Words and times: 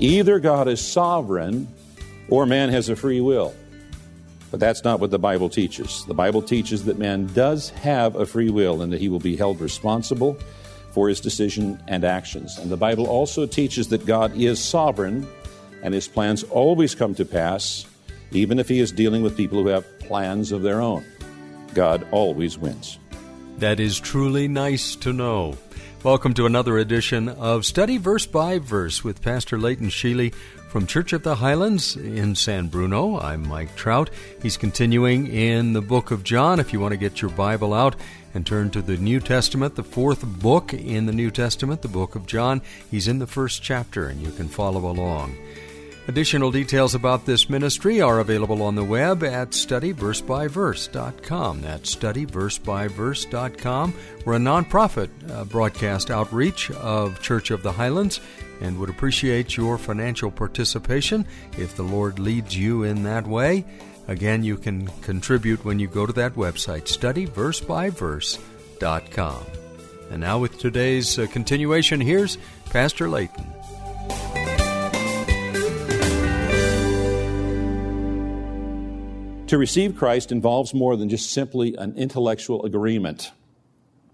Either 0.00 0.38
God 0.40 0.66
is 0.66 0.80
sovereign 0.80 1.68
or 2.30 2.46
man 2.46 2.70
has 2.70 2.88
a 2.88 2.96
free 2.96 3.20
will. 3.20 3.54
But 4.50 4.58
that's 4.58 4.82
not 4.82 4.98
what 4.98 5.10
the 5.10 5.18
Bible 5.18 5.50
teaches. 5.50 6.04
The 6.06 6.14
Bible 6.14 6.40
teaches 6.40 6.86
that 6.86 6.98
man 6.98 7.26
does 7.26 7.68
have 7.70 8.16
a 8.16 8.24
free 8.24 8.48
will 8.48 8.80
and 8.80 8.92
that 8.92 9.00
he 9.00 9.10
will 9.10 9.20
be 9.20 9.36
held 9.36 9.60
responsible 9.60 10.38
for 10.92 11.08
his 11.08 11.20
decision 11.20 11.80
and 11.86 12.04
actions. 12.04 12.58
And 12.58 12.70
the 12.70 12.78
Bible 12.78 13.06
also 13.06 13.46
teaches 13.46 13.88
that 13.88 14.06
God 14.06 14.34
is 14.34 14.58
sovereign 14.58 15.28
and 15.82 15.92
his 15.92 16.08
plans 16.08 16.44
always 16.44 16.94
come 16.94 17.14
to 17.16 17.24
pass, 17.24 17.86
even 18.32 18.58
if 18.58 18.68
he 18.68 18.80
is 18.80 18.90
dealing 18.90 19.22
with 19.22 19.36
people 19.36 19.62
who 19.62 19.68
have 19.68 19.86
plans 20.00 20.50
of 20.50 20.62
their 20.62 20.80
own. 20.80 21.04
God 21.74 22.06
always 22.10 22.58
wins. 22.58 22.98
That 23.58 23.78
is 23.78 24.00
truly 24.00 24.48
nice 24.48 24.96
to 24.96 25.12
know. 25.12 25.58
Welcome 26.02 26.32
to 26.34 26.46
another 26.46 26.78
edition 26.78 27.28
of 27.28 27.66
Study 27.66 27.98
Verse 27.98 28.24
by 28.24 28.58
Verse 28.58 29.04
with 29.04 29.20
Pastor 29.20 29.58
Leighton 29.58 29.88
Sheely 29.88 30.32
from 30.70 30.86
Church 30.86 31.12
of 31.12 31.24
the 31.24 31.34
Highlands 31.34 31.94
in 31.94 32.34
San 32.36 32.68
Bruno. 32.68 33.20
I'm 33.20 33.46
Mike 33.46 33.76
Trout. 33.76 34.08
He's 34.40 34.56
continuing 34.56 35.26
in 35.26 35.74
the 35.74 35.82
book 35.82 36.10
of 36.10 36.24
John. 36.24 36.58
If 36.58 36.72
you 36.72 36.80
want 36.80 36.92
to 36.92 36.96
get 36.96 37.20
your 37.20 37.30
Bible 37.30 37.74
out 37.74 37.96
and 38.32 38.46
turn 38.46 38.70
to 38.70 38.80
the 38.80 38.96
New 38.96 39.20
Testament, 39.20 39.74
the 39.74 39.84
fourth 39.84 40.24
book 40.24 40.72
in 40.72 41.04
the 41.04 41.12
New 41.12 41.30
Testament, 41.30 41.82
the 41.82 41.88
book 41.88 42.14
of 42.14 42.26
John, 42.26 42.62
he's 42.90 43.06
in 43.06 43.18
the 43.18 43.26
first 43.26 43.62
chapter 43.62 44.06
and 44.06 44.22
you 44.22 44.32
can 44.32 44.48
follow 44.48 44.90
along. 44.90 45.36
Additional 46.08 46.50
details 46.50 46.94
about 46.94 47.26
this 47.26 47.50
ministry 47.50 48.00
are 48.00 48.20
available 48.20 48.62
on 48.62 48.74
the 48.74 48.82
web 48.82 49.22
at 49.22 49.50
studyversebyverse.com. 49.50 51.60
That's 51.60 51.94
studyversebyverse.com. 51.94 53.94
We're 54.24 54.34
a 54.34 54.38
nonprofit 54.38 55.10
uh, 55.30 55.44
broadcast 55.44 56.10
outreach 56.10 56.70
of 56.72 57.20
Church 57.20 57.50
of 57.50 57.62
the 57.62 57.72
Highlands 57.72 58.20
and 58.60 58.78
would 58.78 58.90
appreciate 58.90 59.56
your 59.56 59.78
financial 59.78 60.30
participation 60.30 61.26
if 61.58 61.74
the 61.76 61.82
Lord 61.82 62.18
leads 62.18 62.54
you 62.56 62.82
in 62.82 63.02
that 63.04 63.26
way. 63.26 63.64
Again, 64.08 64.42
you 64.42 64.56
can 64.56 64.86
contribute 65.02 65.62
when 65.64 65.78
you 65.78 65.86
go 65.86 66.06
to 66.06 66.12
that 66.14 66.34
website, 66.34 66.84
studyversebyverse.com. 66.84 69.46
And 70.10 70.20
now, 70.20 70.38
with 70.40 70.58
today's 70.58 71.18
uh, 71.18 71.26
continuation, 71.28 72.00
here's 72.00 72.36
Pastor 72.70 73.08
Leighton. 73.08 73.59
To 79.50 79.58
receive 79.58 79.96
Christ 79.96 80.30
involves 80.30 80.72
more 80.72 80.96
than 80.96 81.08
just 81.08 81.32
simply 81.32 81.74
an 81.74 81.96
intellectual 81.96 82.64
agreement 82.64 83.32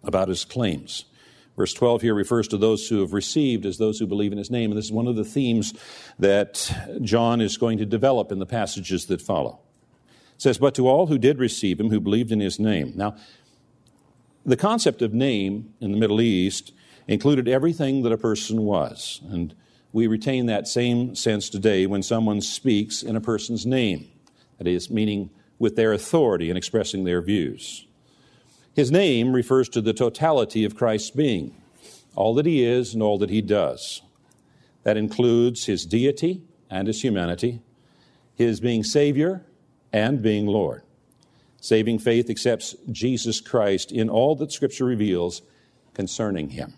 about 0.02 0.28
his 0.28 0.46
claims. 0.46 1.04
Verse 1.58 1.74
12 1.74 2.00
here 2.00 2.14
refers 2.14 2.48
to 2.48 2.56
those 2.56 2.88
who 2.88 3.00
have 3.00 3.12
received 3.12 3.66
as 3.66 3.76
those 3.76 3.98
who 3.98 4.06
believe 4.06 4.32
in 4.32 4.38
his 4.38 4.50
name. 4.50 4.70
And 4.70 4.78
this 4.78 4.86
is 4.86 4.92
one 4.92 5.06
of 5.06 5.14
the 5.14 5.26
themes 5.26 5.74
that 6.18 6.74
John 7.02 7.42
is 7.42 7.58
going 7.58 7.76
to 7.76 7.84
develop 7.84 8.32
in 8.32 8.38
the 8.38 8.46
passages 8.46 9.04
that 9.08 9.20
follow. 9.20 9.60
It 10.36 10.40
says, 10.40 10.56
But 10.56 10.74
to 10.76 10.88
all 10.88 11.08
who 11.08 11.18
did 11.18 11.38
receive 11.38 11.78
him, 11.78 11.90
who 11.90 12.00
believed 12.00 12.32
in 12.32 12.40
his 12.40 12.58
name. 12.58 12.94
Now, 12.96 13.14
the 14.46 14.56
concept 14.56 15.02
of 15.02 15.12
name 15.12 15.74
in 15.82 15.92
the 15.92 15.98
Middle 15.98 16.22
East 16.22 16.72
included 17.06 17.46
everything 17.46 18.04
that 18.04 18.12
a 18.12 18.16
person 18.16 18.62
was. 18.62 19.20
And 19.28 19.54
we 19.92 20.06
retain 20.06 20.46
that 20.46 20.66
same 20.66 21.14
sense 21.14 21.50
today 21.50 21.84
when 21.84 22.02
someone 22.02 22.40
speaks 22.40 23.02
in 23.02 23.16
a 23.16 23.20
person's 23.20 23.66
name. 23.66 24.08
That 24.58 24.66
is, 24.66 24.90
meaning 24.90 25.30
with 25.58 25.76
their 25.76 25.92
authority 25.92 26.48
and 26.48 26.58
expressing 26.58 27.04
their 27.04 27.20
views. 27.20 27.86
His 28.74 28.90
name 28.90 29.32
refers 29.32 29.68
to 29.70 29.80
the 29.80 29.94
totality 29.94 30.64
of 30.64 30.76
Christ's 30.76 31.10
being, 31.10 31.54
all 32.14 32.34
that 32.34 32.46
he 32.46 32.62
is 32.62 32.92
and 32.92 33.02
all 33.02 33.18
that 33.18 33.30
he 33.30 33.40
does. 33.40 34.02
That 34.82 34.96
includes 34.96 35.64
his 35.64 35.86
deity 35.86 36.42
and 36.70 36.86
his 36.86 37.02
humanity, 37.02 37.62
his 38.34 38.60
being 38.60 38.84
Savior 38.84 39.44
and 39.92 40.22
being 40.22 40.46
Lord. 40.46 40.82
Saving 41.60 41.98
faith 41.98 42.28
accepts 42.30 42.76
Jesus 42.92 43.40
Christ 43.40 43.90
in 43.90 44.08
all 44.08 44.36
that 44.36 44.52
Scripture 44.52 44.84
reveals 44.84 45.42
concerning 45.94 46.50
him. 46.50 46.74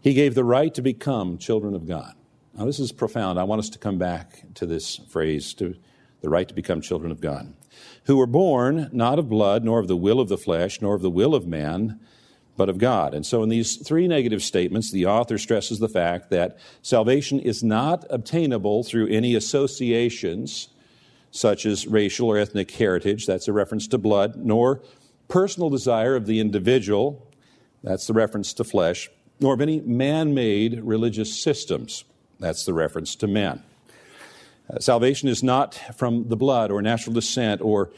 He 0.00 0.14
gave 0.14 0.34
the 0.34 0.42
right 0.42 0.74
to 0.74 0.82
become 0.82 1.38
children 1.38 1.74
of 1.74 1.86
God. 1.86 2.14
Now, 2.54 2.66
this 2.66 2.80
is 2.80 2.92
profound. 2.92 3.38
I 3.38 3.44
want 3.44 3.60
us 3.60 3.70
to 3.70 3.78
come 3.78 3.96
back 3.96 4.42
to 4.54 4.66
this 4.66 4.96
phrase, 5.08 5.54
to 5.54 5.74
the 6.20 6.28
right 6.28 6.46
to 6.46 6.54
become 6.54 6.82
children 6.82 7.10
of 7.10 7.20
God, 7.20 7.54
who 8.04 8.16
were 8.16 8.26
born 8.26 8.90
not 8.92 9.18
of 9.18 9.28
blood, 9.28 9.64
nor 9.64 9.78
of 9.78 9.88
the 9.88 9.96
will 9.96 10.20
of 10.20 10.28
the 10.28 10.36
flesh, 10.36 10.82
nor 10.82 10.94
of 10.94 11.02
the 11.02 11.10
will 11.10 11.34
of 11.34 11.46
man, 11.46 11.98
but 12.56 12.68
of 12.68 12.76
God. 12.76 13.14
And 13.14 13.24
so, 13.24 13.42
in 13.42 13.48
these 13.48 13.76
three 13.76 14.06
negative 14.06 14.42
statements, 14.42 14.92
the 14.92 15.06
author 15.06 15.38
stresses 15.38 15.78
the 15.78 15.88
fact 15.88 16.28
that 16.28 16.58
salvation 16.82 17.40
is 17.40 17.64
not 17.64 18.04
obtainable 18.10 18.84
through 18.84 19.08
any 19.08 19.34
associations, 19.34 20.68
such 21.30 21.64
as 21.64 21.86
racial 21.86 22.28
or 22.28 22.36
ethnic 22.36 22.70
heritage, 22.72 23.26
that's 23.26 23.48
a 23.48 23.52
reference 23.52 23.88
to 23.88 23.96
blood, 23.96 24.36
nor 24.36 24.82
personal 25.28 25.70
desire 25.70 26.14
of 26.14 26.26
the 26.26 26.38
individual, 26.38 27.26
that's 27.82 28.06
the 28.06 28.12
reference 28.12 28.52
to 28.52 28.64
flesh, 28.64 29.08
nor 29.40 29.54
of 29.54 29.62
any 29.62 29.80
man 29.80 30.34
made 30.34 30.78
religious 30.82 31.42
systems. 31.42 32.04
That's 32.42 32.64
the 32.64 32.74
reference 32.74 33.14
to 33.16 33.28
men. 33.28 33.62
Uh, 34.68 34.80
salvation 34.80 35.28
is 35.28 35.44
not 35.44 35.80
from 35.96 36.28
the 36.28 36.36
blood 36.36 36.72
or 36.72 36.82
natural 36.82 37.14
descent 37.14 37.60
or 37.62 37.90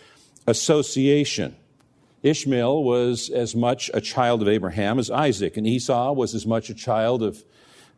association. 0.47 1.56
Ishmael 2.22 2.84
was 2.84 3.31
as 3.31 3.56
much 3.56 3.91
a 3.94 4.03
child 4.03 4.43
of 4.43 4.49
Abraham 4.49 4.99
as 4.99 5.10
Isaac, 5.10 5.56
and 5.56 5.66
Esau 5.66 6.12
was 6.12 6.34
as 6.34 6.47
much 6.47 6.69
a 6.69 6.75
child 6.75 7.22
of 7.22 7.43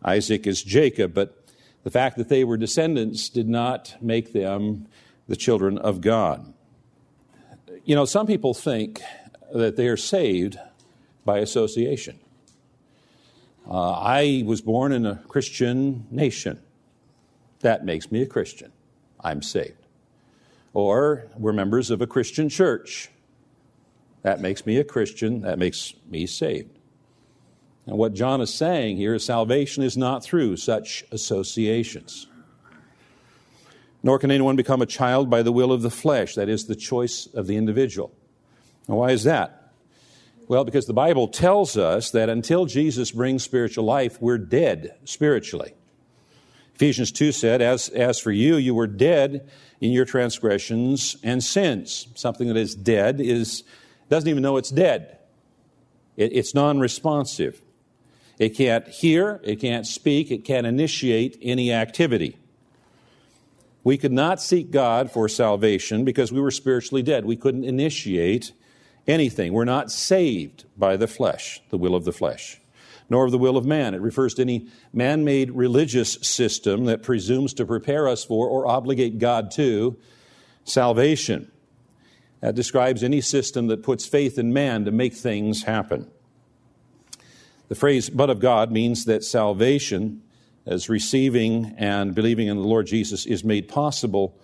Isaac 0.05 0.47
as 0.47 0.63
Jacob. 0.63 1.15
But 1.15 1.37
the 1.83 1.91
fact 1.91 2.17
that 2.17 2.29
they 2.29 2.45
were 2.45 2.57
descendants 2.57 3.29
did 3.29 3.49
not 3.49 3.97
make 4.01 4.33
them 4.33 4.87
the 5.27 5.37
children 5.37 5.79
of 5.79 6.01
God. 6.01 6.55
You 7.85 7.97
know, 7.97 8.05
some 8.05 8.29
people 8.29 8.55
think 8.55 9.01
that 9.53 9.75
they 9.75 9.89
are 9.89 9.97
saved 9.97 10.59
by 11.25 11.39
association. 11.39 12.21
Uh, 13.69 13.93
I 13.93 14.45
was 14.47 14.61
born 14.61 14.93
in 14.93 15.07
a 15.07 15.17
Christian 15.29 16.07
nation. 16.11 16.61
That 17.61 17.85
makes 17.85 18.13
me 18.13 18.23
a 18.23 18.27
Christian. 18.27 18.73
I'm 19.21 19.43
saved. 19.43 19.87
Or 20.73 21.27
we're 21.37 21.53
members 21.53 21.91
of 21.91 22.01
a 22.01 22.07
Christian 22.07 22.49
church. 22.49 23.09
That 24.23 24.41
makes 24.41 24.67
me 24.67 24.77
a 24.77 24.85
Christian. 24.85 25.41
That 25.41 25.59
makes 25.59 25.95
me 26.09 26.27
saved. 26.27 26.79
And 27.87 27.97
what 27.97 28.15
John 28.15 28.41
is 28.41 28.53
saying 28.53 28.97
here 28.97 29.15
is 29.15 29.25
salvation 29.25 29.83
is 29.83 29.97
not 29.97 30.23
through 30.23 30.57
such 30.59 31.05
associations. 31.11 32.27
Nor 34.03 34.19
can 34.19 34.31
anyone 34.31 34.57
become 34.57 34.83
a 34.83 34.87
child 34.87 35.31
by 35.31 35.43
the 35.43 35.53
will 35.53 35.73
of 35.73 35.83
the 35.83 35.91
flesh, 35.91 36.35
that 36.35 36.49
is, 36.49 36.67
the 36.67 36.77
choice 36.77 37.27
of 37.35 37.47
the 37.47 37.57
individual. 37.57 38.13
Now, 38.89 38.97
why 38.97 39.11
is 39.11 39.25
that? 39.25 39.66
Well, 40.49 40.65
because 40.65 40.87
the 40.87 40.93
Bible 40.93 41.27
tells 41.27 41.77
us 41.77 42.11
that 42.13 42.29
until 42.29 42.67
Jesus 42.67 43.11
brings 43.11 43.43
spiritual 43.43 43.85
life, 43.85 44.21
we're 44.21 44.39
dead 44.39 44.95
spiritually. 45.05 45.75
Ephesians 46.77 47.11
2 47.11 47.33
said, 47.33 47.61
as, 47.61 47.89
as 47.89 48.21
for 48.21 48.31
you, 48.31 48.57
you 48.57 48.75
were 48.75 48.87
dead 48.87 49.49
in 49.81 49.91
your 49.91 50.05
transgressions 50.05 51.17
and 51.23 51.43
sins. 51.43 52.09
Something 52.15 52.49
that 52.49 52.57
is 52.57 52.75
dead 52.75 53.21
is, 53.21 53.65
doesn't 54.09 54.29
even 54.29 54.43
know 54.43 54.57
it's 54.57 54.71
dead. 54.71 55.19
It, 56.17 56.33
it's 56.33 56.55
non 56.55 56.79
responsive. 56.79 57.61
It 58.39 58.51
can't 58.51 58.87
hear, 58.87 59.41
it 59.43 59.57
can't 59.57 59.87
speak, 59.87 60.31
it 60.31 60.45
can't 60.45 60.67
initiate 60.67 61.39
any 61.43 61.73
activity. 61.73 62.37
We 63.83 63.97
could 63.97 64.13
not 64.13 64.43
seek 64.43 64.71
God 64.71 65.11
for 65.11 65.29
salvation 65.29 66.05
because 66.05 66.31
we 66.31 66.41
were 66.41 66.51
spiritually 66.51 67.03
dead. 67.03 67.25
We 67.25 67.37
couldn't 67.37 67.65
initiate 67.65 68.53
anything. 69.07 69.53
We're 69.53 69.65
not 69.65 69.91
saved 69.91 70.65
by 70.77 70.97
the 70.97 71.07
flesh, 71.07 71.61
the 71.71 71.79
will 71.79 71.95
of 71.95 72.05
the 72.05 72.13
flesh, 72.13 72.61
nor 73.09 73.27
of 73.27 73.33
the 73.33 73.39
will 73.39 73.57
of 73.57 73.65
man. 73.65 73.95
It 73.95 74.01
refers 74.01 74.35
to 74.35 74.43
any 74.43 74.69
man 74.93 75.25
made 75.25 75.51
religious 75.51 76.15
system 76.23 76.85
that 76.87 77.03
presumes 77.03 77.55
to 77.55 77.67
prepare 77.67 78.09
us 78.09 78.25
for 78.25 78.49
or 78.49 78.67
obligate 78.67 79.19
God 79.19 79.51
to 79.53 79.97
salvation. 80.65 81.51
That 82.41 82.55
describes 82.55 83.03
any 83.03 83.21
system 83.21 83.69
that 83.69 83.83
puts 83.83 84.07
faith 84.07 84.39
in 84.39 84.53
man 84.53 84.85
to 84.85 84.91
make 84.91 85.15
things 85.15 85.63
happen. 85.65 86.11
The 87.69 87.75
phrase 87.75 88.11
but 88.11 88.31
of 88.31 88.39
God 88.39 88.71
means 88.71 89.07
that 89.07 89.25
salvation, 89.25 90.23
as 90.67 90.89
receiving 90.89 91.75
and 91.77 92.15
believing 92.15 92.47
in 92.47 92.57
the 92.57 92.63
Lord 92.63 92.87
Jesus, 92.87 93.27
is 93.27 93.43
made 93.43 93.69
possible 93.69 94.39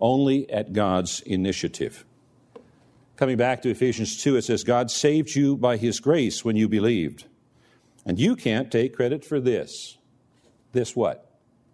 only 0.00 0.50
at 0.50 0.72
God's 0.72 1.20
initiative. 1.20 2.04
Coming 3.16 3.38
back 3.38 3.62
to 3.62 3.70
Ephesians 3.70 4.22
2, 4.22 4.36
it 4.36 4.42
says, 4.42 4.62
God 4.62 4.90
saved 4.90 5.34
you 5.34 5.56
by 5.56 5.78
his 5.78 6.00
grace 6.00 6.44
when 6.44 6.54
you 6.54 6.68
believed. 6.68 7.24
And 8.04 8.18
you 8.18 8.36
can't 8.36 8.70
take 8.70 8.94
credit 8.94 9.24
for 9.24 9.40
this. 9.40 9.96
This 10.72 10.94
what? 10.94 11.30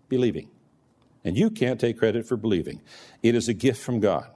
Believing. 0.09 0.49
And 1.25 1.37
you 1.37 1.51
can't 1.51 1.81
take 1.81 1.99
credit 1.99 2.27
for 2.27 2.37
believing. 2.37 2.81
It 3.23 3.35
is 3.35 3.49
a 3.49 3.55
gift 3.55 3.83
from 3.83 3.99
God. 3.99 4.29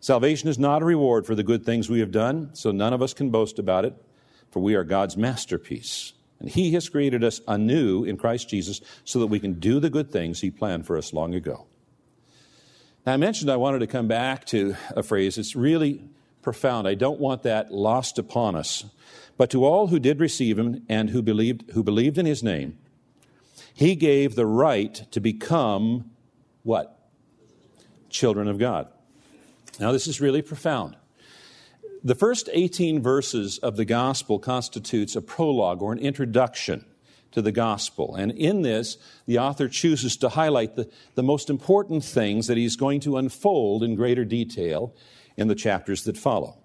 Salvation 0.00 0.48
is 0.48 0.58
not 0.58 0.82
a 0.82 0.84
reward 0.84 1.26
for 1.26 1.34
the 1.34 1.42
good 1.42 1.64
things 1.64 1.88
we 1.88 2.00
have 2.00 2.10
done, 2.10 2.50
so 2.54 2.70
none 2.70 2.92
of 2.92 3.02
us 3.02 3.14
can 3.14 3.30
boast 3.30 3.58
about 3.58 3.84
it, 3.84 3.94
for 4.50 4.60
we 4.60 4.74
are 4.74 4.84
God's 4.84 5.16
masterpiece. 5.16 6.12
And 6.40 6.48
He 6.48 6.72
has 6.72 6.88
created 6.88 7.24
us 7.24 7.40
anew 7.48 8.04
in 8.04 8.16
Christ 8.16 8.48
Jesus 8.48 8.80
so 9.04 9.20
that 9.20 9.28
we 9.28 9.40
can 9.40 9.54
do 9.54 9.80
the 9.80 9.90
good 9.90 10.10
things 10.10 10.40
He 10.40 10.50
planned 10.50 10.86
for 10.86 10.98
us 10.98 11.12
long 11.12 11.34
ago. 11.34 11.66
Now, 13.06 13.12
I 13.12 13.18
mentioned 13.18 13.50
I 13.52 13.56
wanted 13.56 13.78
to 13.78 13.86
come 13.86 14.08
back 14.08 14.46
to 14.46 14.74
a 14.96 15.02
phrase. 15.04 15.38
It's 15.38 15.54
really 15.54 16.02
profound. 16.42 16.88
I 16.88 16.94
don't 16.94 17.20
want 17.20 17.44
that 17.44 17.72
lost 17.72 18.18
upon 18.18 18.56
us. 18.56 18.84
But 19.36 19.48
to 19.50 19.64
all 19.64 19.86
who 19.86 20.00
did 20.00 20.18
receive 20.18 20.58
Him 20.58 20.84
and 20.88 21.10
who 21.10 21.22
believed, 21.22 21.70
who 21.70 21.84
believed 21.84 22.18
in 22.18 22.26
His 22.26 22.42
name, 22.42 22.76
He 23.72 23.94
gave 23.94 24.34
the 24.34 24.46
right 24.46 25.06
to 25.12 25.20
become 25.20 26.10
what? 26.64 26.98
Children 28.10 28.48
of 28.48 28.58
God. 28.58 28.90
Now, 29.78 29.92
this 29.92 30.08
is 30.08 30.20
really 30.20 30.42
profound. 30.42 30.96
The 32.02 32.14
first 32.16 32.48
18 32.52 33.02
verses 33.02 33.58
of 33.58 33.76
the 33.76 33.84
gospel 33.84 34.40
constitutes 34.40 35.14
a 35.14 35.22
prologue 35.22 35.80
or 35.80 35.92
an 35.92 35.98
introduction 36.00 36.84
to 37.36 37.42
the 37.42 37.52
gospel. 37.52 38.16
And 38.16 38.32
in 38.32 38.62
this, 38.62 38.96
the 39.26 39.38
author 39.38 39.68
chooses 39.68 40.16
to 40.16 40.30
highlight 40.30 40.74
the, 40.74 40.90
the 41.14 41.22
most 41.22 41.48
important 41.48 42.04
things 42.04 42.48
that 42.48 42.56
he's 42.56 42.74
going 42.74 42.98
to 43.00 43.16
unfold 43.16 43.84
in 43.84 43.94
greater 43.94 44.24
detail 44.24 44.92
in 45.36 45.46
the 45.46 45.54
chapters 45.54 46.02
that 46.04 46.18
follow. 46.18 46.58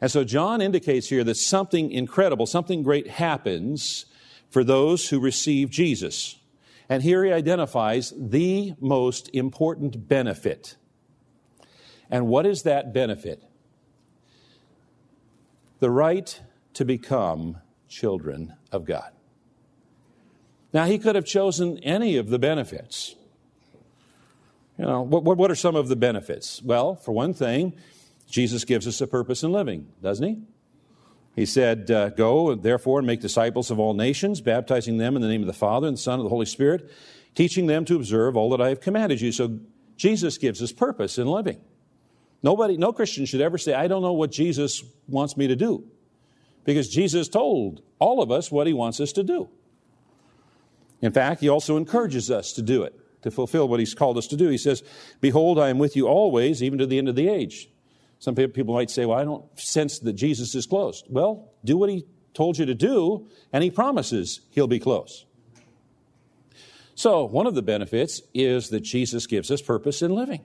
And 0.00 0.10
so 0.10 0.24
John 0.24 0.60
indicates 0.60 1.08
here 1.08 1.22
that 1.24 1.36
something 1.36 1.92
incredible, 1.92 2.46
something 2.46 2.82
great 2.82 3.06
happens 3.06 4.06
for 4.50 4.64
those 4.64 5.08
who 5.08 5.20
receive 5.20 5.70
Jesus. 5.70 6.36
And 6.88 7.02
here 7.02 7.24
he 7.24 7.32
identifies 7.32 8.12
the 8.16 8.74
most 8.80 9.30
important 9.32 10.08
benefit 10.08 10.76
and 12.10 12.26
what 12.26 12.46
is 12.46 12.62
that 12.62 12.92
benefit? 12.92 13.42
The 15.80 15.90
right 15.90 16.40
to 16.74 16.84
become 16.84 17.58
children 17.88 18.54
of 18.72 18.84
God. 18.84 19.12
Now, 20.72 20.86
he 20.86 20.98
could 20.98 21.14
have 21.14 21.24
chosen 21.24 21.78
any 21.78 22.16
of 22.16 22.28
the 22.28 22.38
benefits. 22.38 23.14
You 24.78 24.84
know, 24.84 25.02
what, 25.02 25.24
what 25.24 25.50
are 25.50 25.54
some 25.56 25.74
of 25.74 25.88
the 25.88 25.96
benefits? 25.96 26.62
Well, 26.62 26.96
for 26.96 27.12
one 27.12 27.32
thing, 27.32 27.72
Jesus 28.28 28.64
gives 28.64 28.86
us 28.86 29.00
a 29.00 29.06
purpose 29.06 29.42
in 29.42 29.52
living, 29.52 29.88
doesn't 30.02 30.26
he? 30.26 30.42
He 31.34 31.46
said, 31.46 31.90
uh, 31.90 32.10
Go, 32.10 32.54
therefore, 32.54 32.98
and 32.98 33.06
make 33.06 33.20
disciples 33.20 33.70
of 33.70 33.78
all 33.78 33.94
nations, 33.94 34.40
baptizing 34.40 34.96
them 34.96 35.16
in 35.16 35.22
the 35.22 35.28
name 35.28 35.42
of 35.42 35.46
the 35.46 35.52
Father 35.52 35.86
and 35.86 35.96
the 35.96 36.00
Son 36.00 36.18
and 36.18 36.26
the 36.26 36.30
Holy 36.30 36.46
Spirit, 36.46 36.90
teaching 37.34 37.66
them 37.66 37.84
to 37.84 37.96
observe 37.96 38.36
all 38.36 38.50
that 38.50 38.60
I 38.60 38.70
have 38.70 38.80
commanded 38.80 39.20
you. 39.20 39.32
So 39.32 39.60
Jesus 39.96 40.38
gives 40.38 40.62
us 40.62 40.72
purpose 40.72 41.18
in 41.18 41.26
living. 41.26 41.60
Nobody, 42.42 42.76
no 42.76 42.92
Christian 42.92 43.26
should 43.26 43.40
ever 43.40 43.58
say, 43.58 43.74
I 43.74 43.86
don't 43.86 44.02
know 44.02 44.12
what 44.12 44.30
Jesus 44.30 44.82
wants 45.08 45.36
me 45.36 45.46
to 45.46 45.56
do. 45.56 45.84
Because 46.64 46.88
Jesus 46.88 47.28
told 47.28 47.82
all 47.98 48.22
of 48.22 48.30
us 48.30 48.50
what 48.50 48.66
he 48.66 48.72
wants 48.72 49.00
us 49.00 49.12
to 49.12 49.22
do. 49.22 49.48
In 51.06 51.12
fact, 51.12 51.40
he 51.40 51.48
also 51.48 51.76
encourages 51.76 52.32
us 52.32 52.52
to 52.54 52.62
do 52.62 52.82
it, 52.82 52.92
to 53.22 53.30
fulfill 53.30 53.68
what 53.68 53.78
he's 53.78 53.94
called 53.94 54.18
us 54.18 54.26
to 54.26 54.36
do. 54.36 54.48
He 54.48 54.58
says, 54.58 54.82
Behold, 55.20 55.56
I 55.56 55.68
am 55.68 55.78
with 55.78 55.94
you 55.94 56.08
always, 56.08 56.64
even 56.64 56.80
to 56.80 56.86
the 56.86 56.98
end 56.98 57.08
of 57.08 57.14
the 57.14 57.28
age. 57.28 57.70
Some 58.18 58.34
people 58.34 58.74
might 58.74 58.90
say, 58.90 59.06
Well, 59.06 59.16
I 59.16 59.22
don't 59.22 59.44
sense 59.56 60.00
that 60.00 60.14
Jesus 60.14 60.56
is 60.56 60.66
close. 60.66 61.04
Well, 61.08 61.52
do 61.64 61.76
what 61.76 61.90
he 61.90 62.06
told 62.34 62.58
you 62.58 62.66
to 62.66 62.74
do, 62.74 63.28
and 63.52 63.62
he 63.62 63.70
promises 63.70 64.40
he'll 64.50 64.66
be 64.66 64.80
close. 64.80 65.26
So, 66.96 67.24
one 67.24 67.46
of 67.46 67.54
the 67.54 67.62
benefits 67.62 68.20
is 68.34 68.70
that 68.70 68.80
Jesus 68.80 69.28
gives 69.28 69.48
us 69.52 69.62
purpose 69.62 70.02
in 70.02 70.12
living. 70.12 70.40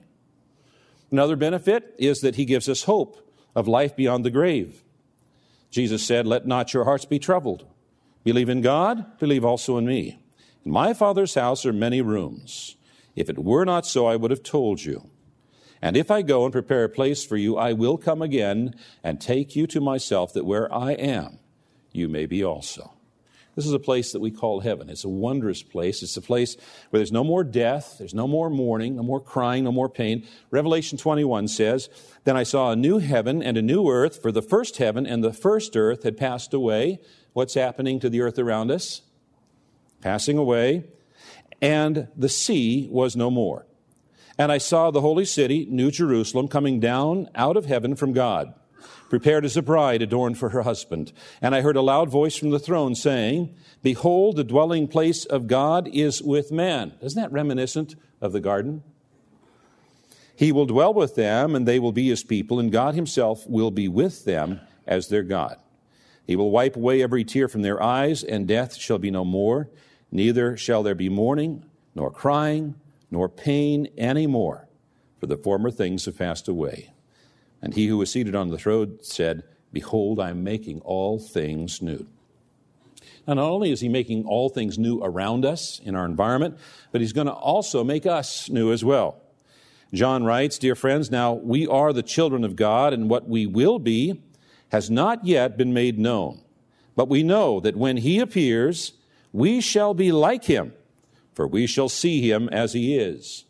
Another 1.10 1.34
benefit 1.34 1.92
is 1.98 2.20
that 2.20 2.36
he 2.36 2.44
gives 2.44 2.68
us 2.68 2.84
hope 2.84 3.28
of 3.56 3.66
life 3.66 3.96
beyond 3.96 4.24
the 4.24 4.30
grave. 4.30 4.84
Jesus 5.72 6.04
said, 6.04 6.24
Let 6.24 6.46
not 6.46 6.72
your 6.72 6.84
hearts 6.84 7.04
be 7.04 7.18
troubled. 7.18 7.66
Believe 8.22 8.48
in 8.48 8.60
God, 8.60 9.18
believe 9.18 9.44
also 9.44 9.76
in 9.76 9.86
me. 9.86 10.21
In 10.64 10.72
my 10.72 10.94
Father's 10.94 11.34
house 11.34 11.66
are 11.66 11.72
many 11.72 12.00
rooms. 12.00 12.76
If 13.16 13.28
it 13.28 13.38
were 13.38 13.64
not 13.64 13.86
so, 13.86 14.06
I 14.06 14.16
would 14.16 14.30
have 14.30 14.42
told 14.42 14.84
you. 14.84 15.10
And 15.80 15.96
if 15.96 16.10
I 16.10 16.22
go 16.22 16.44
and 16.44 16.52
prepare 16.52 16.84
a 16.84 16.88
place 16.88 17.24
for 17.24 17.36
you, 17.36 17.56
I 17.56 17.72
will 17.72 17.98
come 17.98 18.22
again 18.22 18.74
and 19.02 19.20
take 19.20 19.56
you 19.56 19.66
to 19.66 19.80
myself, 19.80 20.32
that 20.32 20.46
where 20.46 20.72
I 20.72 20.92
am, 20.92 21.40
you 21.90 22.08
may 22.08 22.26
be 22.26 22.44
also. 22.44 22.92
This 23.56 23.66
is 23.66 23.72
a 23.72 23.78
place 23.78 24.12
that 24.12 24.20
we 24.20 24.30
call 24.30 24.60
heaven. 24.60 24.88
It's 24.88 25.04
a 25.04 25.10
wondrous 25.10 25.62
place. 25.62 26.02
It's 26.02 26.16
a 26.16 26.22
place 26.22 26.56
where 26.88 27.00
there's 27.00 27.12
no 27.12 27.24
more 27.24 27.44
death, 27.44 27.96
there's 27.98 28.14
no 28.14 28.26
more 28.26 28.48
mourning, 28.48 28.96
no 28.96 29.02
more 29.02 29.20
crying, 29.20 29.64
no 29.64 29.72
more 29.72 29.90
pain. 29.90 30.26
Revelation 30.50 30.96
21 30.96 31.48
says, 31.48 31.90
Then 32.24 32.36
I 32.36 32.44
saw 32.44 32.70
a 32.70 32.76
new 32.76 32.98
heaven 32.98 33.42
and 33.42 33.58
a 33.58 33.62
new 33.62 33.90
earth, 33.90 34.22
for 34.22 34.32
the 34.32 34.40
first 34.40 34.78
heaven 34.78 35.04
and 35.04 35.22
the 35.22 35.34
first 35.34 35.76
earth 35.76 36.04
had 36.04 36.16
passed 36.16 36.54
away. 36.54 37.00
What's 37.34 37.54
happening 37.54 38.00
to 38.00 38.08
the 38.08 38.22
earth 38.22 38.38
around 38.38 38.70
us? 38.70 39.02
Passing 40.02 40.36
away. 40.36 40.84
And 41.62 42.08
the 42.14 42.28
sea 42.28 42.88
was 42.90 43.16
no 43.16 43.30
more. 43.30 43.66
And 44.36 44.52
I 44.52 44.58
saw 44.58 44.90
the 44.90 45.00
holy 45.00 45.24
city, 45.24 45.66
New 45.70 45.90
Jerusalem, 45.90 46.48
coming 46.48 46.80
down 46.80 47.30
out 47.34 47.56
of 47.56 47.64
heaven 47.64 47.96
from 47.96 48.12
God 48.12 48.52
prepared 49.12 49.44
as 49.44 49.58
a 49.58 49.62
bride 49.62 50.00
adorned 50.00 50.38
for 50.38 50.48
her 50.48 50.62
husband. 50.62 51.12
And 51.42 51.54
I 51.54 51.60
heard 51.60 51.76
a 51.76 51.82
loud 51.82 52.08
voice 52.08 52.34
from 52.34 52.48
the 52.48 52.58
throne 52.58 52.94
saying, 52.94 53.54
Behold, 53.82 54.36
the 54.36 54.42
dwelling 54.42 54.88
place 54.88 55.26
of 55.26 55.48
God 55.48 55.86
is 55.86 56.22
with 56.22 56.50
man. 56.50 56.94
Isn't 57.02 57.20
that 57.20 57.30
reminiscent 57.30 57.94
of 58.22 58.32
the 58.32 58.40
garden? 58.40 58.82
He 60.34 60.50
will 60.50 60.64
dwell 60.64 60.94
with 60.94 61.14
them, 61.14 61.54
and 61.54 61.68
they 61.68 61.78
will 61.78 61.92
be 61.92 62.08
his 62.08 62.24
people, 62.24 62.58
and 62.58 62.72
God 62.72 62.94
himself 62.94 63.46
will 63.46 63.70
be 63.70 63.86
with 63.86 64.24
them 64.24 64.62
as 64.86 65.08
their 65.08 65.22
God. 65.22 65.58
He 66.26 66.34
will 66.34 66.50
wipe 66.50 66.74
away 66.74 67.02
every 67.02 67.22
tear 67.22 67.48
from 67.48 67.60
their 67.60 67.82
eyes, 67.82 68.24
and 68.24 68.48
death 68.48 68.76
shall 68.76 68.96
be 68.96 69.10
no 69.10 69.26
more. 69.26 69.68
Neither 70.12 70.58
shall 70.58 70.82
there 70.82 70.94
be 70.94 71.08
mourning, 71.08 71.64
nor 71.94 72.10
crying, 72.10 72.74
nor 73.10 73.28
pain 73.28 73.88
any 73.96 74.26
more, 74.26 74.68
for 75.18 75.26
the 75.26 75.38
former 75.38 75.70
things 75.70 76.04
have 76.04 76.18
passed 76.18 76.48
away. 76.48 76.92
And 77.62 77.74
he 77.74 77.86
who 77.86 77.96
was 77.96 78.10
seated 78.10 78.34
on 78.34 78.50
the 78.50 78.58
throne 78.58 78.98
said, 79.00 79.42
Behold, 79.72 80.20
I 80.20 80.30
am 80.30 80.44
making 80.44 80.80
all 80.82 81.18
things 81.18 81.80
new. 81.80 82.06
Now, 83.26 83.34
not 83.34 83.50
only 83.50 83.70
is 83.70 83.80
he 83.80 83.88
making 83.88 84.26
all 84.26 84.48
things 84.48 84.78
new 84.78 85.00
around 85.00 85.44
us 85.46 85.80
in 85.82 85.94
our 85.94 86.04
environment, 86.04 86.58
but 86.90 87.00
he's 87.00 87.12
going 87.12 87.28
to 87.28 87.32
also 87.32 87.82
make 87.82 88.04
us 88.04 88.50
new 88.50 88.72
as 88.72 88.84
well. 88.84 89.20
John 89.94 90.24
writes, 90.24 90.58
Dear 90.58 90.74
friends, 90.74 91.10
now 91.10 91.34
we 91.34 91.66
are 91.66 91.92
the 91.92 92.02
children 92.02 92.44
of 92.44 92.56
God, 92.56 92.92
and 92.92 93.08
what 93.08 93.28
we 93.28 93.46
will 93.46 93.78
be 93.78 94.20
has 94.72 94.90
not 94.90 95.24
yet 95.24 95.56
been 95.56 95.72
made 95.72 95.98
known. 95.98 96.40
But 96.96 97.08
we 97.08 97.22
know 97.22 97.60
that 97.60 97.76
when 97.76 97.98
he 97.98 98.18
appears, 98.18 98.92
we 99.32 99.60
shall 99.60 99.94
be 99.94 100.12
like 100.12 100.44
him, 100.44 100.72
for 101.34 101.46
we 101.46 101.66
shall 101.66 101.88
see 101.88 102.28
him 102.28 102.48
as 102.50 102.72
he 102.72 102.96
is. 102.96 103.44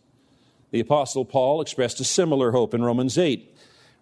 The 0.71 0.81
Apostle 0.81 1.25
Paul 1.25 1.61
expressed 1.61 2.01
a 2.01 2.05
similar 2.05 2.53
hope 2.53 2.73
in 2.73 2.83
Romans 2.83 3.19
8. 3.19 3.49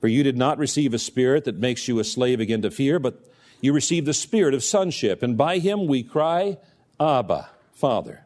For 0.01 0.09
you 0.09 0.23
did 0.23 0.37
not 0.37 0.59
receive 0.59 0.95
a 0.95 0.99
spirit 0.99 1.45
that 1.45 1.59
makes 1.59 1.87
you 1.87 1.99
a 1.99 2.05
slave 2.05 2.41
again 2.41 2.63
to 2.63 2.71
fear, 2.71 2.99
but 2.99 3.23
you 3.61 3.73
received 3.73 4.07
the 4.07 4.15
spirit 4.15 4.55
of 4.55 4.65
sonship, 4.65 5.23
and 5.23 5.37
by 5.37 5.59
him 5.59 5.87
we 5.87 6.03
cry, 6.03 6.57
Abba, 6.99 7.51
Father. 7.73 8.25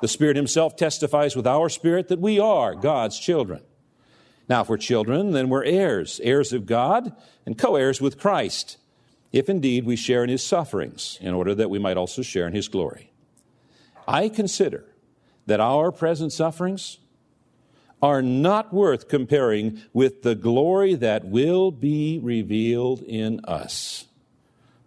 The 0.00 0.08
Spirit 0.08 0.36
Himself 0.36 0.76
testifies 0.76 1.36
with 1.36 1.46
our 1.46 1.68
spirit 1.68 2.08
that 2.08 2.20
we 2.20 2.40
are 2.40 2.74
God's 2.74 3.18
children. 3.18 3.62
Now, 4.48 4.62
if 4.62 4.68
we're 4.68 4.78
children, 4.78 5.32
then 5.32 5.50
we're 5.50 5.64
heirs, 5.64 6.20
heirs 6.24 6.52
of 6.54 6.64
God, 6.64 7.14
and 7.44 7.58
co 7.58 7.76
heirs 7.76 8.00
with 8.00 8.18
Christ, 8.18 8.78
if 9.32 9.48
indeed 9.48 9.84
we 9.84 9.96
share 9.96 10.24
in 10.24 10.30
His 10.30 10.44
sufferings, 10.44 11.18
in 11.20 11.34
order 11.34 11.54
that 11.54 11.70
we 11.70 11.78
might 11.78 11.96
also 11.96 12.22
share 12.22 12.46
in 12.46 12.52
His 12.52 12.68
glory. 12.68 13.12
I 14.06 14.28
consider 14.28 14.84
that 15.46 15.60
our 15.60 15.92
present 15.92 16.32
sufferings 16.32 16.98
are 18.02 18.22
not 18.22 18.72
worth 18.72 19.08
comparing 19.08 19.80
with 19.92 20.22
the 20.22 20.34
glory 20.34 20.94
that 20.94 21.24
will 21.26 21.70
be 21.70 22.18
revealed 22.22 23.02
in 23.02 23.44
us. 23.44 24.06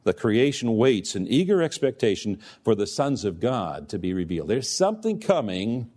The 0.03 0.13
creation 0.13 0.75
waits 0.75 1.15
in 1.15 1.27
eager 1.27 1.61
expectation 1.61 2.39
for 2.63 2.75
the 2.75 2.87
sons 2.87 3.23
of 3.23 3.39
God 3.39 3.87
to 3.89 3.99
be 3.99 4.13
revealed. 4.13 4.49
There's 4.49 4.69
something 4.69 5.19
coming, 5.19 5.89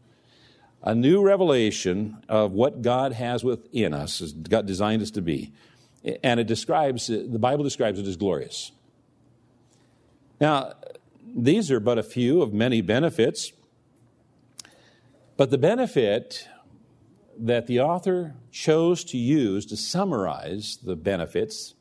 a 0.83 0.95
new 0.95 1.23
revelation 1.23 2.19
of 2.29 2.53
what 2.53 2.83
God 2.83 3.12
has 3.12 3.43
within 3.43 3.93
us, 3.95 4.21
as 4.21 4.33
God 4.33 4.67
designed 4.67 5.03
us 5.03 5.11
to 5.12 5.23
be. 5.23 5.53
And 6.23 6.39
it 6.39 6.47
describes, 6.47 7.09
the 7.09 7.39
Bible 7.39 7.65
describes 7.65 7.99
it 7.99 8.07
as 8.07 8.17
glorious. 8.17 8.71
Now, 10.41 10.75
these 11.35 11.71
are 11.71 11.81
but 11.81 11.99
a 11.99 12.03
few 12.03 12.43
of 12.43 12.53
many 12.53 12.81
benefits. 12.81 13.53
But 15.37 15.51
the 15.51 15.59
benefit 15.59 16.49
that 17.39 17.67
the 17.67 17.81
author 17.81 18.35
chose 18.51 19.05
to 19.05 19.19
use 19.19 19.67
to 19.67 19.77
summarize 19.77 20.79
the 20.83 20.97
benefits 20.97 21.75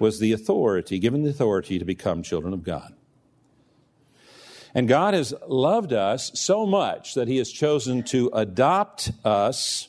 was 0.00 0.18
the 0.18 0.32
authority, 0.32 0.98
given 0.98 1.22
the 1.22 1.30
authority 1.30 1.78
to 1.78 1.84
become 1.84 2.22
children 2.22 2.52
of 2.52 2.62
God. 2.62 2.94
And 4.74 4.88
God 4.88 5.14
has 5.14 5.32
loved 5.46 5.92
us 5.92 6.32
so 6.34 6.66
much 6.66 7.14
that 7.14 7.28
He 7.28 7.38
has 7.38 7.50
chosen 7.50 8.02
to 8.04 8.30
adopt 8.34 9.10
us 9.24 9.88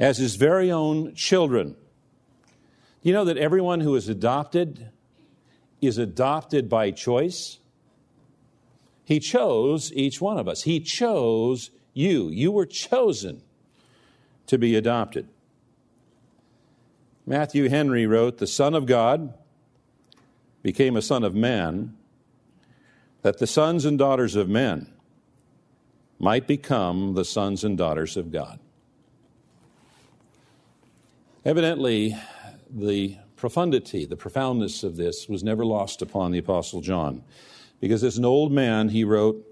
as 0.00 0.18
His 0.18 0.36
very 0.36 0.72
own 0.72 1.14
children. 1.14 1.76
You 3.04 3.12
know 3.12 3.26
that 3.26 3.36
everyone 3.36 3.80
who 3.80 3.94
is 3.96 4.08
adopted 4.08 4.88
is 5.82 5.98
adopted 5.98 6.70
by 6.70 6.90
choice? 6.90 7.58
He 9.04 9.20
chose 9.20 9.92
each 9.92 10.22
one 10.22 10.38
of 10.38 10.48
us. 10.48 10.62
He 10.62 10.80
chose 10.80 11.70
you. 11.92 12.30
You 12.30 12.50
were 12.50 12.64
chosen 12.64 13.42
to 14.46 14.56
be 14.56 14.74
adopted. 14.74 15.28
Matthew 17.26 17.68
Henry 17.68 18.06
wrote, 18.06 18.38
The 18.38 18.46
Son 18.46 18.74
of 18.74 18.86
God 18.86 19.34
became 20.62 20.96
a 20.96 21.02
son 21.02 21.24
of 21.24 21.34
man, 21.34 21.94
that 23.20 23.36
the 23.36 23.46
sons 23.46 23.84
and 23.84 23.98
daughters 23.98 24.34
of 24.34 24.48
men 24.48 24.90
might 26.18 26.46
become 26.46 27.12
the 27.12 27.24
sons 27.26 27.64
and 27.64 27.76
daughters 27.76 28.16
of 28.16 28.32
God. 28.32 28.60
Evidently, 31.44 32.16
the 32.74 33.16
profundity, 33.36 34.04
the 34.04 34.16
profoundness 34.16 34.82
of 34.82 34.96
this 34.96 35.28
was 35.28 35.44
never 35.44 35.64
lost 35.64 36.02
upon 36.02 36.32
the 36.32 36.38
Apostle 36.38 36.80
John, 36.80 37.22
because 37.80 38.02
as 38.02 38.18
an 38.18 38.24
old 38.24 38.52
man, 38.52 38.88
he 38.88 39.04
wrote, 39.04 39.46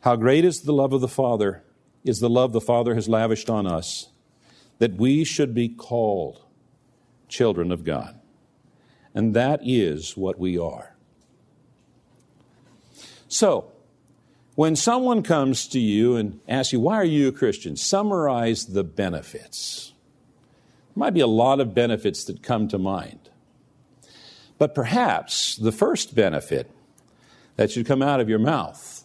How 0.00 0.16
great 0.16 0.44
is 0.44 0.62
the 0.62 0.72
love 0.72 0.92
of 0.92 1.00
the 1.00 1.08
Father, 1.08 1.62
is 2.04 2.20
the 2.20 2.30
love 2.30 2.52
the 2.52 2.60
Father 2.60 2.94
has 2.94 3.08
lavished 3.08 3.50
on 3.50 3.66
us, 3.66 4.08
that 4.78 4.94
we 4.94 5.24
should 5.24 5.54
be 5.54 5.68
called 5.68 6.42
children 7.28 7.70
of 7.70 7.84
God. 7.84 8.18
And 9.14 9.34
that 9.34 9.60
is 9.62 10.16
what 10.16 10.38
we 10.38 10.58
are. 10.58 10.96
So, 13.28 13.72
when 14.54 14.76
someone 14.76 15.22
comes 15.22 15.66
to 15.68 15.80
you 15.80 16.16
and 16.16 16.40
asks 16.46 16.72
you, 16.72 16.80
Why 16.80 16.96
are 16.96 17.04
you 17.04 17.28
a 17.28 17.32
Christian? 17.32 17.76
summarize 17.76 18.66
the 18.66 18.84
benefits. 18.84 19.91
Might 20.94 21.14
be 21.14 21.20
a 21.20 21.26
lot 21.26 21.60
of 21.60 21.74
benefits 21.74 22.24
that 22.24 22.42
come 22.42 22.68
to 22.68 22.78
mind. 22.78 23.30
But 24.58 24.74
perhaps 24.74 25.56
the 25.56 25.72
first 25.72 26.14
benefit 26.14 26.70
that 27.56 27.70
should 27.70 27.86
come 27.86 28.02
out 28.02 28.20
of 28.20 28.28
your 28.28 28.38
mouth 28.38 29.04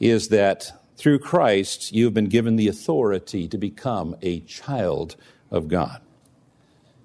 is 0.00 0.28
that 0.28 0.72
through 0.96 1.18
Christ 1.18 1.92
you 1.92 2.04
have 2.06 2.14
been 2.14 2.28
given 2.28 2.56
the 2.56 2.68
authority 2.68 3.46
to 3.48 3.58
become 3.58 4.16
a 4.22 4.40
child 4.40 5.16
of 5.50 5.68
God. 5.68 6.00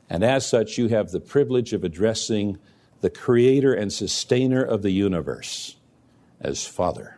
And 0.09 0.23
as 0.23 0.47
such, 0.47 0.77
you 0.77 0.87
have 0.87 1.11
the 1.11 1.19
privilege 1.19 1.73
of 1.73 1.83
addressing 1.83 2.57
the 3.01 3.09
creator 3.09 3.73
and 3.73 3.91
sustainer 3.91 4.63
of 4.63 4.81
the 4.81 4.91
universe 4.91 5.75
as 6.39 6.65
Father. 6.65 7.17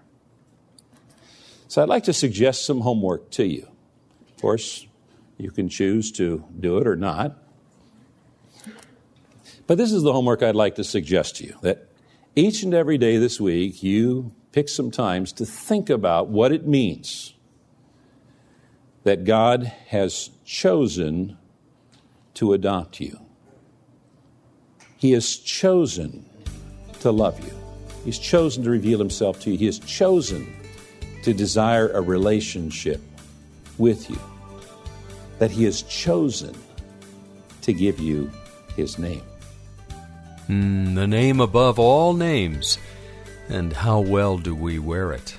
So 1.67 1.83
I'd 1.83 1.89
like 1.89 2.05
to 2.05 2.13
suggest 2.13 2.65
some 2.65 2.81
homework 2.81 3.29
to 3.31 3.45
you. 3.45 3.67
Of 4.27 4.41
course, 4.41 4.87
you 5.39 5.51
can 5.51 5.69
choose 5.69 6.11
to 6.11 6.43
do 6.59 6.77
it 6.77 6.85
or 6.85 6.95
not. 6.95 7.41
But 9.65 9.77
this 9.77 9.91
is 9.91 10.03
the 10.03 10.11
homework 10.11 10.43
I'd 10.43 10.55
like 10.55 10.75
to 10.75 10.83
suggest 10.83 11.37
to 11.37 11.45
you 11.45 11.57
that 11.61 11.87
each 12.35 12.61
and 12.61 12.73
every 12.73 12.97
day 12.97 13.17
this 13.17 13.39
week 13.39 13.81
you 13.81 14.33
pick 14.51 14.67
some 14.67 14.91
times 14.91 15.31
to 15.33 15.45
think 15.45 15.89
about 15.89 16.27
what 16.27 16.51
it 16.51 16.67
means 16.67 17.33
that 19.03 19.23
God 19.23 19.63
has 19.87 20.29
chosen 20.43 21.37
to 22.33 22.53
adopt 22.53 22.99
you. 22.99 23.19
He 24.97 25.13
has 25.13 25.37
chosen 25.37 26.25
to 26.99 27.11
love 27.11 27.39
you. 27.45 27.53
He's 28.03 28.19
chosen 28.19 28.63
to 28.65 28.69
reveal 28.69 28.99
himself 28.99 29.39
to 29.41 29.51
you. 29.51 29.57
He 29.57 29.67
has 29.67 29.79
chosen 29.79 30.53
to 31.23 31.33
desire 31.33 31.89
a 31.89 32.01
relationship 32.01 33.01
with 33.77 34.09
you. 34.09 34.19
That 35.39 35.51
he 35.51 35.63
has 35.63 35.81
chosen 35.81 36.55
to 37.61 37.73
give 37.73 37.99
you 37.99 38.31
his 38.75 38.99
name. 38.99 39.23
Mm, 40.47 40.95
the 40.95 41.07
name 41.07 41.39
above 41.39 41.79
all 41.79 42.13
names. 42.13 42.77
And 43.49 43.73
how 43.73 43.99
well 43.99 44.37
do 44.37 44.55
we 44.55 44.79
wear 44.79 45.11
it? 45.11 45.37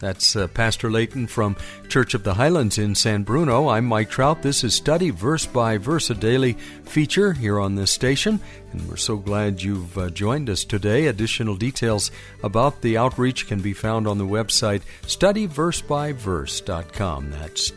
That's 0.00 0.34
uh, 0.34 0.48
Pastor 0.48 0.90
Leighton 0.90 1.26
from 1.26 1.56
Church 1.88 2.14
of 2.14 2.24
the 2.24 2.34
Highlands 2.34 2.78
in 2.78 2.94
San 2.94 3.22
Bruno. 3.22 3.68
I'm 3.68 3.84
Mike 3.84 4.08
Trout. 4.08 4.40
This 4.40 4.64
is 4.64 4.72
Study 4.74 5.10
Verse 5.10 5.44
by 5.44 5.76
Verse, 5.76 6.08
a 6.08 6.14
daily 6.14 6.54
feature 6.84 7.34
here 7.34 7.60
on 7.60 7.74
this 7.74 7.90
station. 7.90 8.40
And 8.72 8.88
we're 8.88 8.96
so 8.96 9.18
glad 9.18 9.62
you've 9.62 9.98
uh, 9.98 10.08
joined 10.08 10.48
us 10.48 10.64
today. 10.64 11.06
Additional 11.06 11.54
details 11.54 12.10
about 12.42 12.80
the 12.80 12.96
outreach 12.96 13.46
can 13.46 13.60
be 13.60 13.74
found 13.74 14.08
on 14.08 14.16
the 14.16 14.24
website 14.24 14.80
studyversebyverse.com. 15.02 17.30
That's 17.30 17.70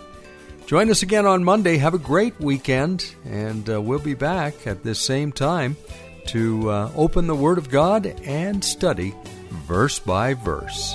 Join 0.66 0.90
us 0.90 1.02
again 1.02 1.26
on 1.26 1.44
Monday. 1.44 1.76
Have 1.78 1.94
a 1.94 1.98
great 1.98 2.38
weekend, 2.40 3.14
and 3.24 3.70
uh, 3.70 3.80
we'll 3.80 3.98
be 3.98 4.12
back 4.14 4.66
at 4.66 4.82
this 4.82 5.00
same 5.00 5.32
time 5.32 5.76
to 6.28 6.70
uh, 6.70 6.90
open 6.94 7.26
the 7.26 7.34
Word 7.34 7.58
of 7.58 7.70
God 7.70 8.06
and 8.24 8.62
study 8.62 9.14
verse 9.66 9.98
by 9.98 10.34
verse. 10.34 10.94